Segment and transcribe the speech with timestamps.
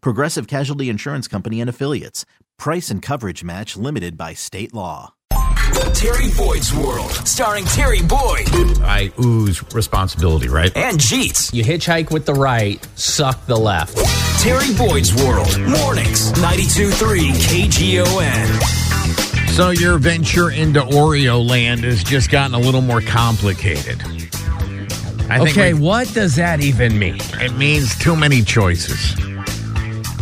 [0.00, 2.24] Progressive Casualty Insurance Company and Affiliates.
[2.58, 5.12] Price and coverage match limited by state law.
[5.94, 8.48] Terry Boyd's World, starring Terry Boyd
[8.82, 10.74] I ooze responsibility, right?
[10.76, 11.52] and Jeets.
[11.52, 13.96] You hitchhike with the right, suck the left.
[14.40, 19.48] Terry Boyd's World, mornings, 92.3 KGON.
[19.50, 24.00] So your venture into Oreo land has just gotten a little more complicated.
[25.28, 27.18] I think Okay, we- what does that even mean?
[27.40, 29.14] it means too many choices.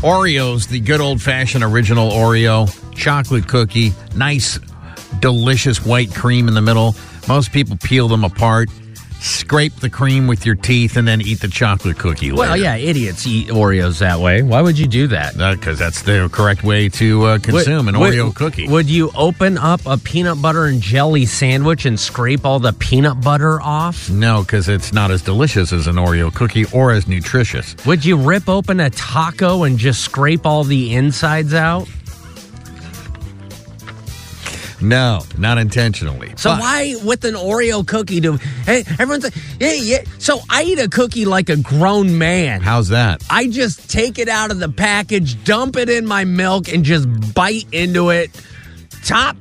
[0.05, 4.58] Oreos, the good old fashioned original Oreo, chocolate cookie, nice,
[5.20, 6.94] delicious white cream in the middle.
[7.27, 8.69] Most people peel them apart,
[9.25, 12.50] scrape the cream with your teeth, and then eat the chocolate cookie later.
[12.50, 14.42] Well, yeah, idiots eat Oreos that way.
[14.42, 15.36] Why would you do that?
[15.36, 18.69] Because that's the correct way to uh, consume an Oreo would- cookie.
[18.69, 23.20] Would you open up a peanut butter and jelly sandwich and scrape all the peanut
[23.20, 24.11] butter off?
[24.11, 27.75] No, because it's not as delicious as an Oreo cookie or as nutritious.
[27.86, 31.89] Would you rip open a taco and just scrape all the insides out?
[34.84, 36.32] No, not intentionally.
[36.36, 40.62] So But- why with an Oreo cookie do hey everyone's like, hey yeah so I
[40.64, 42.61] eat a cookie like a grown man.
[42.61, 43.23] How's that?
[43.30, 47.06] I just take it out of the package, dump it in my milk, and just
[47.34, 48.30] bite into it.
[49.05, 49.36] Top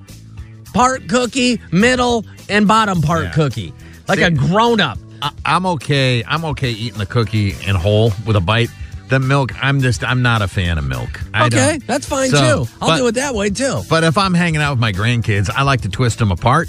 [0.74, 3.32] part cookie, middle, and bottom part Yeah.
[3.32, 3.74] cookie.
[4.08, 4.98] Like See- a grown up.
[5.22, 6.24] I, I'm okay.
[6.26, 8.70] I'm okay eating the cookie in whole with a bite.
[9.14, 11.22] The milk, I'm just, I'm not a fan of milk.
[11.36, 11.86] I Okay, don't.
[11.86, 12.72] that's fine So, too.
[12.82, 13.82] I'll but- do it that way too.
[13.88, 16.68] But if I'm hanging out with my grandkids, I like to twist them apart.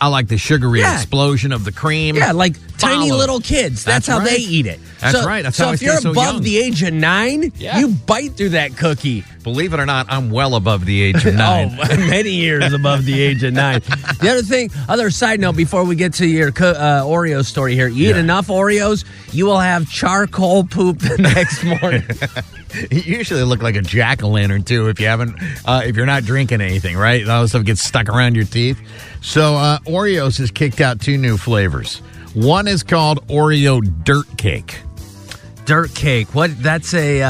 [0.00, 0.94] I like the sugary Yeah.
[0.94, 2.16] explosion of the cream.
[2.16, 3.18] Yeah, like tiny Follow.
[3.18, 3.84] little kids.
[3.84, 4.80] That's, That's how they eat it.
[5.00, 5.42] That's so, right.
[5.42, 7.78] That's so if you're above the age of nine, Yeah.
[7.78, 9.24] you bite through that cookie.
[9.42, 11.76] Believe it or not, I'm well above the age of nine.
[11.80, 13.80] Oh, many years above the age of nine.
[14.20, 17.74] The other thing, other side note, before we get to your co- uh, Oreo story
[17.74, 18.20] here, you eat Yeah.
[18.20, 22.02] enough Oreos, you will have charcoal poop the next morning.
[22.90, 26.06] You usually look like a jack o' lantern too if you haven't, uh, if you're
[26.06, 27.26] not drinking anything, right?
[27.28, 28.78] All that stuff gets stuck around your teeth.
[29.22, 32.02] So uh, Oreos has kicked out two new flavors.
[32.36, 34.80] One is called Oreo Dirt Cake.
[35.64, 36.34] dirt cake.
[36.34, 36.50] What?
[36.62, 37.28] That's a uh,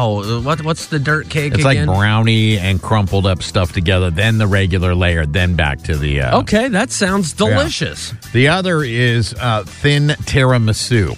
[0.00, 0.40] oh.
[0.42, 0.62] What?
[0.62, 1.86] What's the dirt cake It's again?
[1.88, 6.20] like brownie and crumpled up stuff together, then the regular layer, then back to the.
[6.22, 8.14] Uh, Okay, that sounds delicious.
[8.32, 11.16] The other is uh, thin tiramisu.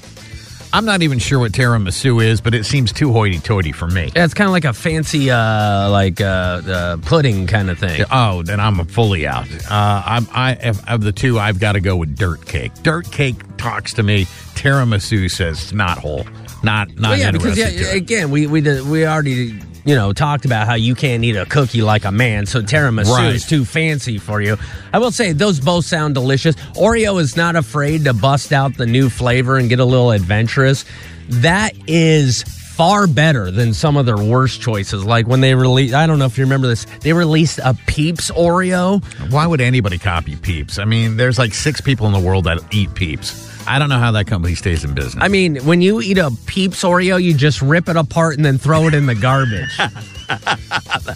[0.73, 4.11] I'm not even sure what tiramisu is, but it seems too hoity-toity for me.
[4.15, 8.05] Yeah, it's kind of like a fancy, uh, like uh, uh, pudding kind of thing.
[8.11, 9.49] Oh, then I'm fully out.
[9.71, 10.55] Uh, I'm, I
[10.87, 12.73] of, the two, I've got to go with dirt cake.
[12.83, 14.27] Dirt cake talks to me.
[14.55, 16.27] Tiramisu says not whole,
[16.63, 20.45] not not Well, yeah, because yeah, again, we we did, we already you know talked
[20.45, 23.35] about how you can't eat a cookie like a man, so tiramisu Right.
[23.35, 24.59] is too fancy for you.
[24.93, 26.55] I will say those both sound delicious.
[26.77, 30.85] Oreo is not afraid to bust out the new flavor and get a little adventurous.
[31.31, 32.43] That is
[32.79, 35.05] far better than some of their worst choices.
[35.05, 38.31] Like when they released, I don't know if you remember this, they released a Peeps
[38.31, 39.03] Oreo.
[39.33, 40.79] Why would anybody copy Peeps?
[40.79, 43.49] I mean, there's like six people in the world that eat Peeps.
[43.67, 45.21] I don't know how that company stays in business.
[45.21, 48.59] I mean, when you eat a Peeps Oreo, you just rip it apart and then
[48.59, 49.77] throw it in the garbage.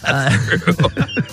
[0.04, 0.30] Uh,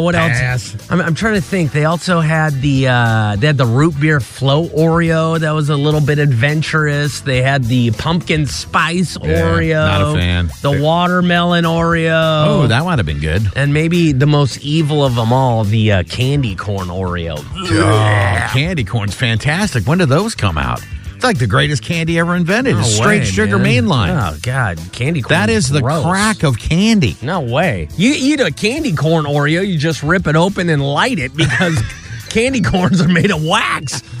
[0.00, 0.74] what else?
[0.90, 1.72] I'm, I'm trying to think.
[1.72, 5.76] They also had the uh, they had the root beer float Oreo that was a
[5.76, 7.20] little bit adventurous.
[7.20, 9.86] They had the pumpkin spice Yeah, Oreo.
[9.86, 10.50] not a fan.
[10.62, 12.46] The watermelon Oreo.
[12.46, 13.42] oh, that might have been good.
[13.56, 17.36] and maybe the most evil of them all, the uh, candy corn Oreo.
[17.38, 19.86] Oh, candy corn's fantastic.
[19.86, 20.80] When did those come out?
[21.24, 22.74] It's like the greatest candy ever invented.
[22.74, 23.84] No it's straight way, sugar man.
[23.84, 24.34] mainline.
[24.34, 25.30] Oh God, candy corn.
[25.30, 26.04] that is the gross.
[26.04, 27.16] crack of candy.
[27.22, 27.88] No way.
[27.96, 31.80] You eat a candy corn Oreo, you just rip it open and light it because
[32.28, 34.02] candy corns are made of wax.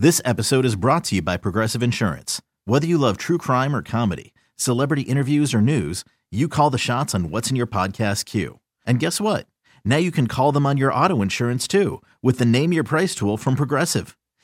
[0.00, 2.40] This episode is brought to you by Progressive Insurance.
[2.64, 7.14] Whether you love true crime or comedy, celebrity interviews or news, you call the shots
[7.14, 8.58] on what's in your podcast queue.
[8.84, 9.46] And guess what?
[9.84, 13.14] Now you can call them on your auto insurance too with the Name Your Price
[13.14, 14.16] tool from Progressive.